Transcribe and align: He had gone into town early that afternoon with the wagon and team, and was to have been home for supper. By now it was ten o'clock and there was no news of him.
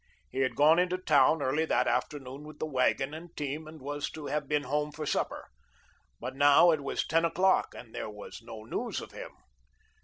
He 0.31 0.39
had 0.39 0.55
gone 0.55 0.79
into 0.79 0.97
town 0.97 1.43
early 1.43 1.63
that 1.65 1.87
afternoon 1.87 2.43
with 2.43 2.57
the 2.57 2.65
wagon 2.65 3.13
and 3.13 3.37
team, 3.37 3.67
and 3.67 3.79
was 3.79 4.09
to 4.09 4.25
have 4.25 4.47
been 4.47 4.63
home 4.63 4.91
for 4.91 5.05
supper. 5.05 5.47
By 6.19 6.31
now 6.31 6.71
it 6.71 6.81
was 6.81 7.05
ten 7.05 7.23
o'clock 7.23 7.75
and 7.75 7.93
there 7.93 8.09
was 8.09 8.41
no 8.41 8.63
news 8.63 8.99
of 8.99 9.11
him. 9.11 9.29